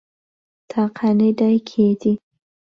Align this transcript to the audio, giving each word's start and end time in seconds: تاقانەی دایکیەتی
تاقانەی 0.71 1.33
دایکیەتی 1.39 2.13